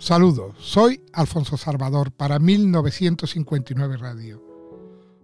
[0.00, 4.42] Saludos, soy Alfonso Salvador para 1959 Radio.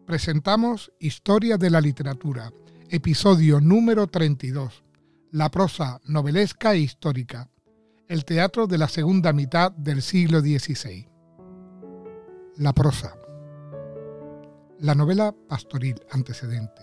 [0.06, 2.52] Presentamos Historia de la Literatura,
[2.90, 4.84] episodio número 32,
[5.30, 7.48] la prosa novelesca e histórica,
[8.06, 11.08] el teatro de la segunda mitad del siglo XVI.
[12.58, 13.16] La prosa.
[14.78, 16.82] La novela pastoril antecedente.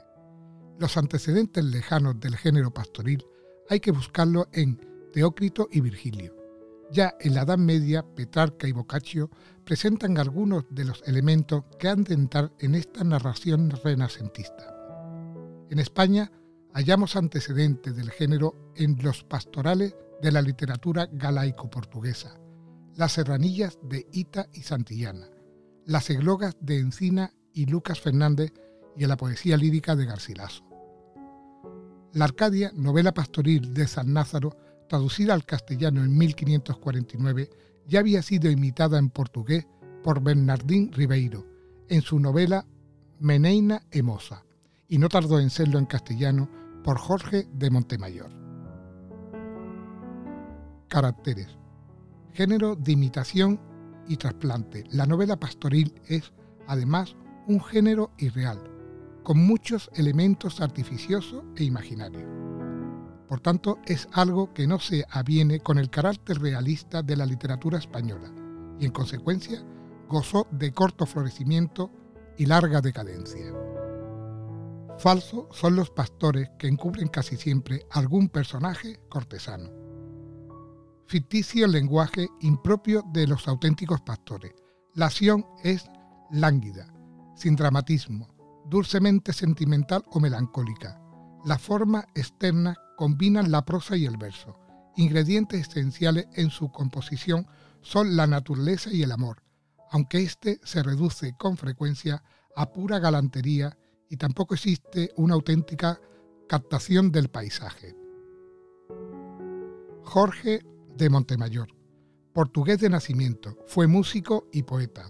[0.80, 3.24] Los antecedentes lejanos del género pastoril
[3.70, 4.82] hay que buscarlo en
[5.14, 6.43] Teócrito y Virgilio
[6.94, 9.30] ya en la Edad Media, Petrarca y Boccaccio
[9.66, 14.74] presentan algunos de los elementos que han de entrar en esta narración renacentista.
[15.70, 16.32] En España
[16.74, 22.40] hallamos antecedentes del género en los pastorales de la literatura galaico-portuguesa,
[22.96, 25.28] las serranillas de Ita y Santillana,
[25.86, 28.54] las eglogas de Encina y Lucas Fernández
[28.96, 30.64] y en la poesía lírica de Garcilaso.
[32.14, 34.56] La Arcadia, novela pastoril de San Lázaro,
[34.94, 37.50] traducida al castellano en 1549,
[37.88, 39.66] ya había sido imitada en portugués
[40.04, 41.48] por Bernardín Ribeiro
[41.90, 42.68] en su novela
[43.20, 44.04] Meneina e
[44.90, 46.48] y no tardó en serlo en castellano
[46.84, 48.30] por Jorge de Montemayor.
[50.90, 51.48] Caracteres.
[52.32, 53.60] Género de imitación
[54.08, 54.84] y trasplante.
[54.92, 56.34] La novela pastoril es,
[56.68, 57.16] además,
[57.48, 58.60] un género irreal,
[59.24, 62.43] con muchos elementos artificiosos e imaginarios.
[63.34, 67.80] Por tanto, es algo que no se aviene con el carácter realista de la literatura
[67.80, 68.32] española
[68.80, 69.60] y, en consecuencia,
[70.08, 71.90] gozó de corto florecimiento
[72.38, 73.52] y larga decadencia.
[75.00, 79.72] Falso son los pastores que encubren casi siempre algún personaje cortesano.
[81.08, 84.54] Ficticio el lenguaje impropio de los auténticos pastores.
[84.94, 85.90] La acción es
[86.30, 86.86] lánguida,
[87.36, 88.28] sin dramatismo,
[88.70, 91.02] dulcemente sentimental o melancólica.
[91.46, 94.58] La forma externa combinan la prosa y el verso.
[94.96, 97.48] Ingredientes esenciales en su composición
[97.82, 99.44] son la naturaleza y el amor,
[99.92, 102.24] aunque éste se reduce con frecuencia
[102.56, 103.78] a pura galantería
[104.10, 106.00] y tampoco existe una auténtica
[106.48, 107.94] captación del paisaje.
[110.04, 110.62] Jorge
[110.96, 111.76] de Montemayor,
[112.32, 115.10] portugués de nacimiento, fue músico y poeta,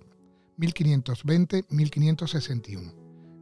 [0.58, 2.96] 1520-1561.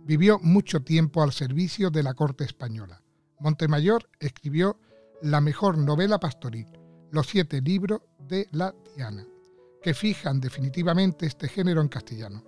[0.04, 3.02] Vivió mucho tiempo al servicio de la corte española.
[3.42, 4.78] Montemayor escribió
[5.20, 6.68] la mejor novela pastoril,
[7.10, 9.26] los siete libros de la Diana,
[9.82, 12.44] que fijan definitivamente este género en castellano.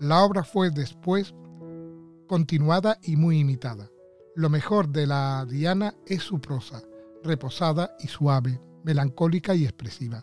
[0.00, 1.34] La obra fue después
[2.26, 3.90] continuada y muy imitada.
[4.34, 6.82] Lo mejor de la Diana es su prosa,
[7.22, 10.22] reposada y suave, melancólica y expresiva.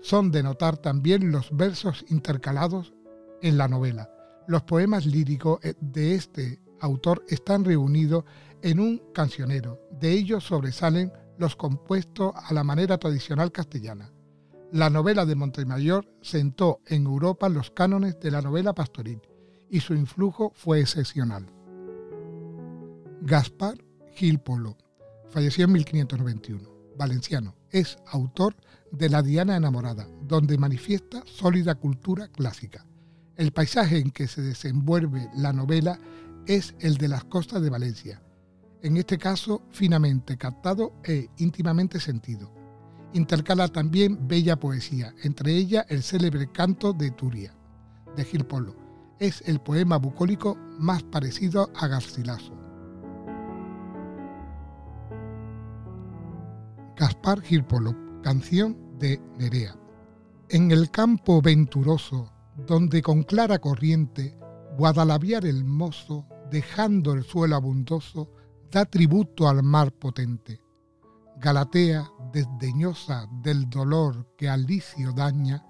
[0.00, 2.94] Son de notar también los versos intercalados
[3.42, 4.10] en la novela.
[4.48, 8.24] Los poemas líricos de este autor están reunidos
[8.62, 9.80] en un cancionero.
[9.90, 14.12] De ellos sobresalen los compuestos a la manera tradicional castellana.
[14.72, 19.20] La novela de Montemayor sentó en Europa los cánones de la novela pastoril
[19.68, 21.46] y su influjo fue excepcional.
[23.22, 23.78] Gaspar
[24.14, 24.76] Gil Polo,
[25.30, 28.54] falleció en 1591, valenciano, es autor
[28.92, 32.86] de La Diana enamorada, donde manifiesta sólida cultura clásica.
[33.36, 35.98] El paisaje en que se desenvuelve la novela
[36.46, 38.22] es el de las costas de Valencia,
[38.82, 42.52] en este caso finamente captado e íntimamente sentido.
[43.12, 47.54] Intercala también bella poesía, entre ellas el célebre canto de Turia,
[48.16, 48.76] de Gil Polo.
[49.18, 52.54] Es el poema bucólico más parecido a Garcilaso.
[56.96, 59.76] Gaspar Gil Polo, canción de Nerea.
[60.48, 62.32] En el campo venturoso,
[62.66, 64.36] donde con clara corriente
[64.76, 68.30] Guadalaviar el mozo, dejando el suelo abundoso,
[68.70, 70.60] da tributo al mar potente.
[71.38, 75.64] Galatea, desdeñosa del dolor que al licio daña,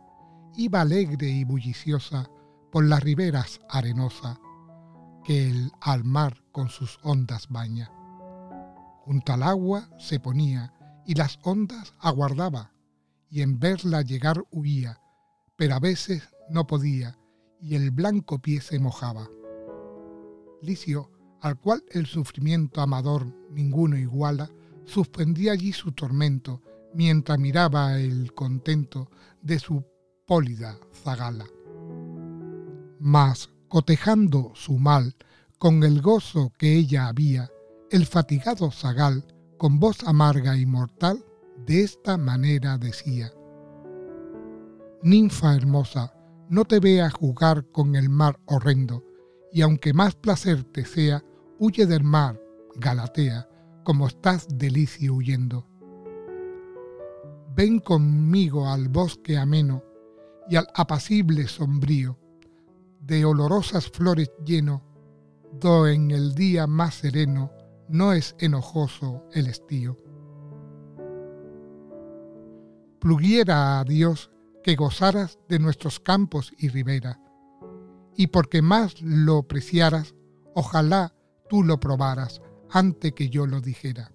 [0.57, 2.29] iba alegre y bulliciosa
[2.73, 4.39] por las riberas arenosas
[5.25, 7.91] que el al mar con sus ondas baña.
[9.05, 10.73] Junto al agua se ponía
[11.07, 12.73] y las ondas aguardaba,
[13.29, 15.01] y en verla llegar huía,
[15.57, 17.19] pero a veces no podía,
[17.61, 19.29] y el blanco pie se mojaba.
[20.63, 21.11] Licio,
[21.41, 24.51] al cual el sufrimiento amador ninguno iguala,
[24.85, 26.63] suspendía allí su tormento
[26.95, 29.11] mientras miraba el contento
[29.41, 29.85] de su
[30.27, 31.47] pólida zagala.
[32.99, 35.15] Mas, cotejando su mal
[35.59, 37.51] con el gozo que ella había,
[37.91, 39.25] el fatigado zagal,
[39.59, 41.25] con voz amarga y mortal,
[41.67, 43.33] de esta manera decía,
[45.03, 46.15] Ninfa hermosa,
[46.49, 49.05] no te veas jugar con el mar horrendo,
[49.53, 51.25] y aunque más placer te sea,
[51.59, 52.41] huye del mar,
[52.77, 53.49] Galatea,
[53.85, 55.67] como estás delicio huyendo.
[57.55, 59.83] ven conmigo al bosque ameno
[60.49, 62.19] y al apacible sombrío,
[63.01, 64.83] de olorosas flores lleno,
[65.61, 67.51] do en el día más sereno
[67.89, 69.97] no es enojoso el estío.
[73.01, 74.31] Pluguiera a Dios
[74.63, 77.21] que gozaras de nuestros campos y ribera,
[78.17, 80.15] y porque más lo preciaras,
[80.55, 81.15] ojalá
[81.49, 82.41] tú lo probaras
[82.71, 84.13] antes que yo lo dijera.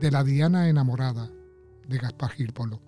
[0.00, 1.30] De la Diana enamorada
[1.86, 2.80] de Gaspar Gil Polo.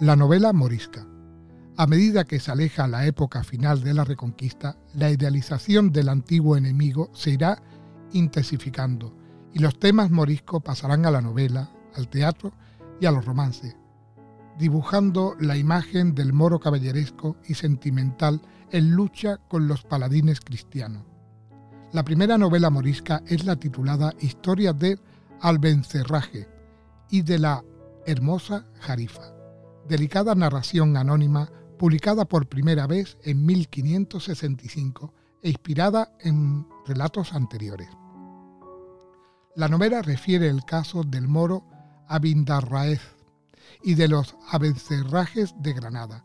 [0.00, 1.06] La novela morisca.
[1.76, 6.56] A medida que se aleja la época final de la Reconquista, la idealización del antiguo
[6.56, 7.62] enemigo se irá
[8.12, 9.14] intensificando
[9.52, 12.52] y los temas moriscos pasarán a la novela, al teatro
[13.00, 13.76] y a los romances,
[14.58, 21.04] dibujando la imagen del moro caballeresco y sentimental en lucha con los paladines cristianos.
[21.92, 24.98] La primera novela morisca es la titulada Historia de
[25.40, 26.48] Albencerraje
[27.08, 27.64] y de la
[28.04, 29.32] hermosa Jarifa,
[29.88, 37.88] delicada narración anónima publicada por primera vez en 1565 e inspirada en relatos anteriores.
[39.54, 41.64] La novela refiere el caso del moro
[42.08, 43.17] Abindarraez
[43.82, 46.24] y de los abencerrajes de Granada,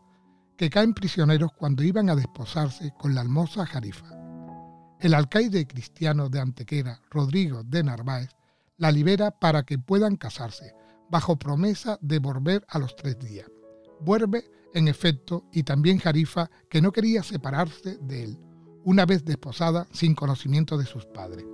[0.56, 4.06] que caen prisioneros cuando iban a desposarse con la hermosa Jarifa.
[5.00, 8.30] El alcaide cristiano de Antequera, Rodrigo de Narváez,
[8.76, 10.74] la libera para que puedan casarse,
[11.10, 13.50] bajo promesa de volver a los tres días.
[14.00, 14.44] Vuelve
[14.74, 18.38] en efecto, y también Jarifa, que no quería separarse de él,
[18.84, 21.44] una vez desposada sin conocimiento de sus padres.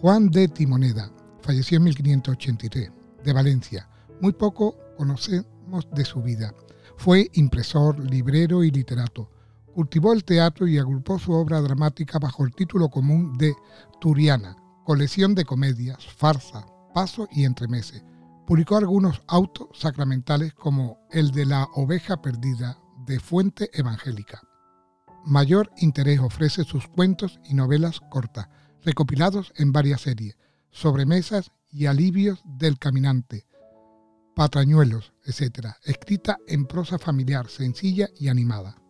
[0.00, 2.90] Juan de Timoneda, falleció en 1583,
[3.22, 3.88] de Valencia.
[4.20, 4.76] Muy poco
[5.92, 6.54] de su vida.
[6.96, 9.30] Fue impresor, librero y literato.
[9.74, 13.54] Cultivó el teatro y agrupó su obra dramática bajo el título común de
[14.00, 18.02] Turiana, colección de comedias, farsa, paso y entremese.
[18.46, 24.42] Publicó algunos autos sacramentales como el de la oveja perdida, de fuente evangélica.
[25.24, 28.48] Mayor interés ofrece sus cuentos y novelas cortas,
[28.82, 30.36] recopilados en varias series,
[30.70, 33.46] sobremesas y alivios del caminante,
[34.40, 38.80] patrañuelos, etc., escrita en prosa familiar, sencilla y animada.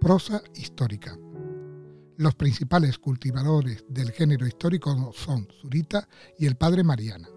[0.00, 1.18] Prosa histórica.
[2.16, 6.08] Los principales cultivadores del género histórico son Zurita
[6.38, 7.28] y el padre Mariana.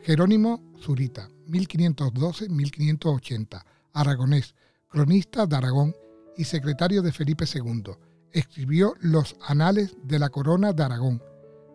[0.00, 4.54] Jerónimo Zurita, 1512-1580, aragonés,
[4.88, 5.94] cronista de Aragón
[6.34, 7.92] y secretario de Felipe II.
[8.30, 11.22] Escribió los Anales de la Corona de Aragón,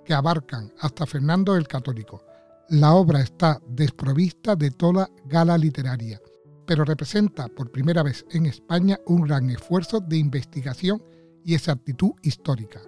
[0.04, 2.27] que abarcan hasta Fernando el Católico.
[2.70, 6.22] La obra está desprovista de toda gala literaria,
[6.66, 11.02] pero representa por primera vez en España un gran esfuerzo de investigación
[11.46, 12.82] y exactitud histórica.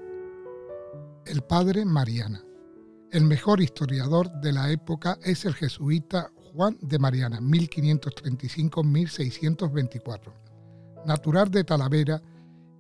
[1.25, 2.43] El padre Mariana.
[3.09, 10.33] El mejor historiador de la época es el jesuita Juan de Mariana, 1535-1624,
[11.05, 12.21] natural de Talavera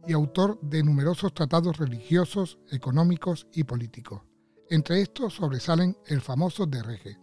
[0.05, 4.28] y autor de numerosos tratados religiosos, económicos y políticos.
[4.71, 7.17] Entre estos sobresalen el famoso de Rege,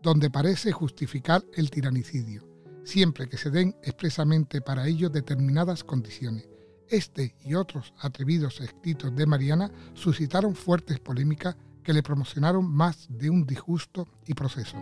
[0.00, 2.46] donde parece justificar el tiranicidio,
[2.84, 6.48] siempre que se den expresamente para ello determinadas condiciones.
[6.88, 13.28] Este y otros atrevidos escritos de Mariana suscitaron fuertes polémicas que le promocionaron más de
[13.28, 14.76] un disgusto y proceso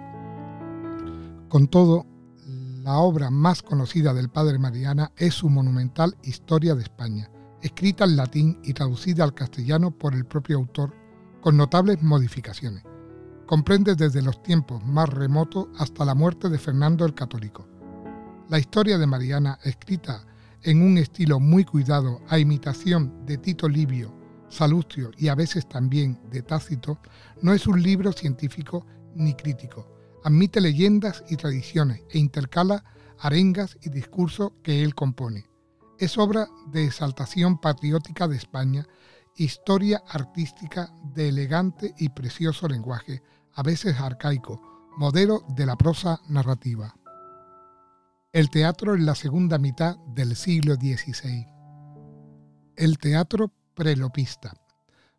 [1.49, 2.07] Con todo,
[2.83, 7.31] la obra más conocida del padre Mariana es su monumental Historia de España,
[7.63, 11.02] escrita en latín y traducida al castellano por el propio autor,
[11.43, 12.85] con notables modificaciones.
[13.47, 17.69] Comprende desde los tiempos más remotos hasta la muerte de Fernando el Católico.
[18.49, 20.25] La historia de Mariana, escrita
[20.63, 24.15] en un estilo muy cuidado a imitación de Tito Livio,
[24.49, 26.99] Salustio y a veces también de Tácito,
[27.43, 29.89] no es un libro científico ni crítico,
[30.23, 32.85] admite leyendas y tradiciones e intercala
[33.19, 35.49] arengas y discursos que él compone.
[35.99, 38.87] Es obra de exaltación patriótica de España,
[39.37, 43.23] historia artística de elegante y precioso lenguaje,
[43.55, 44.61] a veces arcaico,
[44.97, 46.95] modelo de la prosa narrativa.
[48.33, 51.47] El teatro en la segunda mitad del siglo XVI.
[52.77, 54.55] El teatro prelopista.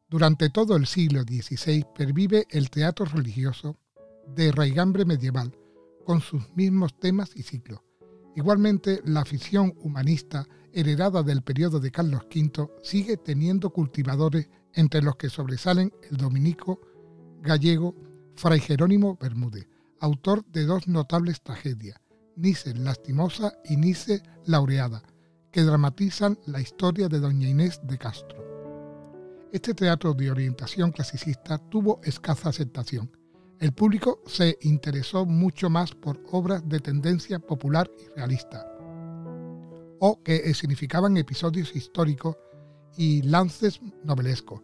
[0.10, 3.78] Durante todo el siglo XVI pervive el teatro religioso
[4.28, 5.58] de raigambre medieval,
[6.06, 7.82] con sus mismos temas y ciclos.
[8.36, 15.16] Igualmente, la afición humanista heredada del periodo de Carlos V sigue teniendo cultivadores entre los
[15.18, 16.82] que sobresalen el dominico
[17.42, 17.96] gallego
[18.36, 19.68] Fray Jerónimo Bermúdez,
[20.00, 22.02] autor de dos notables tragedias,
[22.36, 25.04] Nice Lastimosa y Nice Laureada,
[25.52, 28.44] que dramatizan la historia de Doña Inés de Castro.
[29.52, 33.12] Este teatro de orientación clasicista tuvo escasa aceptación
[33.64, 38.68] el público se interesó mucho más por obras de tendencia popular y realista,
[40.02, 42.36] o que significaban episodios históricos
[42.98, 44.60] y lances novelescos,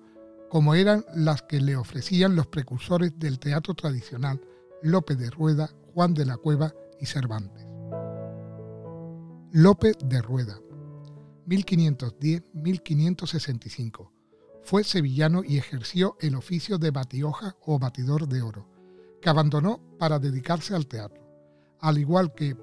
[0.49, 4.41] como eran las que le ofrecían los precursores del teatro tradicional,
[4.83, 7.65] Lope de Rueda, Juan de la Cueva y Cervantes.
[9.53, 10.59] Lope de Rueda,
[11.47, 14.11] 1510-1565.
[14.61, 18.78] Fue sevillano y ejerció el oficio de batioja o batidor de oro
[19.21, 21.21] que abandonó para dedicarse al teatro,
[21.79, 22.55] al igual que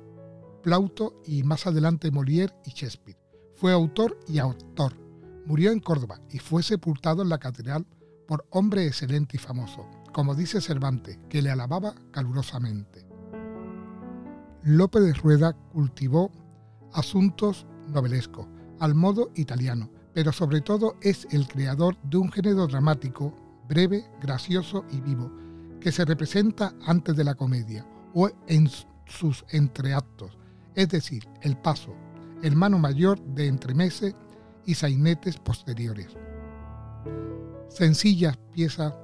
[0.62, 3.16] Plauto y más adelante Molière y Shakespeare.
[3.54, 4.94] Fue autor y autor.
[5.44, 7.86] Murió en Córdoba y fue sepultado en la catedral
[8.26, 13.06] por hombre excelente y famoso, como dice Cervantes, que le alababa calurosamente.
[14.64, 16.32] Lope de Rueda cultivó
[16.92, 18.48] asuntos novelescos,
[18.80, 23.32] al modo italiano, pero sobre todo es el creador de un género dramático,
[23.68, 25.30] breve, gracioso y vivo,
[25.80, 28.68] que se representa antes de la comedia o en
[29.06, 30.38] sus entreactos,
[30.75, 31.95] es decir, el paso,
[32.42, 34.14] hermano mayor de entremeses
[34.64, 36.09] y sainetes posteriores.
[37.68, 38.95] Sencillas piezas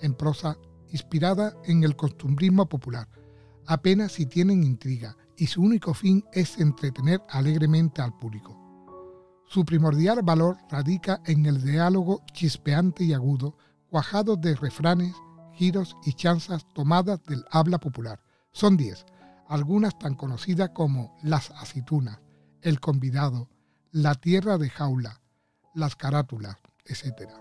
[0.00, 0.56] en prosa
[0.90, 3.08] inspirada en el costumbrismo popular,
[3.66, 8.56] apenas si tienen intriga y su único fin es entretener alegremente al público.
[9.46, 13.56] Su primordial valor radica en el diálogo chispeante y agudo,
[13.88, 15.14] cuajado de refranes
[15.58, 18.20] giros y chanzas tomadas del habla popular.
[18.52, 19.04] Son diez,
[19.48, 22.20] algunas tan conocidas como Las aceitunas,
[22.62, 23.50] El convidado,
[23.90, 25.20] La tierra de jaula,
[25.74, 27.32] Las carátulas, etc.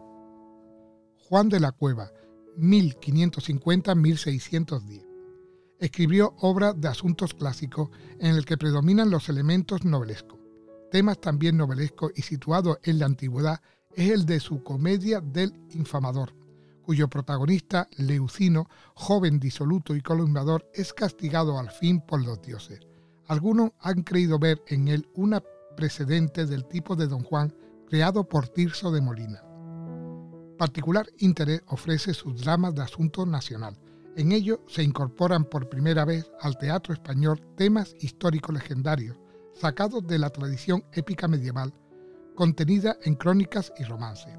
[1.29, 2.09] Juan de la Cueva,
[2.57, 5.05] 1550-1610.
[5.79, 10.39] Escribió obras de asuntos clásicos en el que predominan los elementos novelescos.
[10.91, 16.33] Temas también novelescos y situados en la antigüedad es el de su comedia del infamador,
[16.87, 22.79] cuyo protagonista, Leucino, joven disoluto y columnador, es castigado al fin por los dioses.
[23.27, 25.43] Algunos han creído ver en él una
[25.75, 27.53] precedente del tipo de Don Juan
[27.89, 29.43] creado por Tirso de Molina.
[30.57, 33.77] Particular interés ofrece sus dramas de asunto nacional.
[34.15, 39.17] En ello se incorporan por primera vez al teatro español temas históricos legendarios,
[39.53, 41.73] sacados de la tradición épica medieval,
[42.33, 44.37] contenida en crónicas y romances.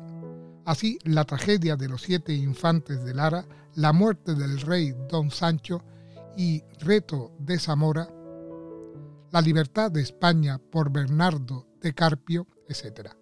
[0.68, 5.82] Así, la tragedia de los siete infantes de Lara, la muerte del rey Don Sancho
[6.36, 8.06] y Reto de Zamora,
[9.30, 13.12] la libertad de España por Bernardo de Carpio, etc.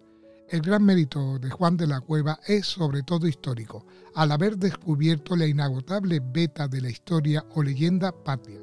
[0.49, 5.37] El gran mérito de Juan de la Cueva es sobre todo histórico, al haber descubierto
[5.37, 8.59] la inagotable beta de la historia o leyenda patria.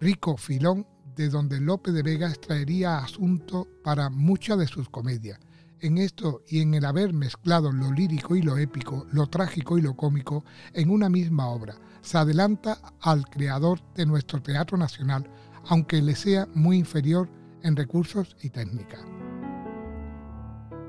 [0.00, 0.86] Rico filón
[1.16, 5.40] de donde Lope de Vega extraería asunto para muchas de sus comedias,
[5.80, 9.82] en esto y en el haber mezclado lo lírico y lo épico, lo trágico y
[9.82, 15.28] lo cómico en una misma obra, se adelanta al creador de nuestro teatro nacional,
[15.66, 17.28] aunque le sea muy inferior
[17.62, 18.98] en recursos y técnica.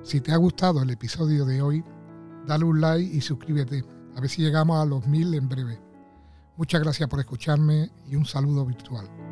[0.04, 1.84] Si te ha gustado el episodio de hoy,
[2.48, 3.84] dale un like y suscríbete,
[4.16, 5.80] a ver si llegamos a los mil en breve.
[6.58, 9.29] Muchas gracias por escucharme y un saludo virtual.